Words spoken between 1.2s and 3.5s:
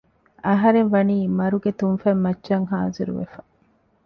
މަރުގެ ތުންފަތްމައްޗަށް ހާޒިރުވެފަ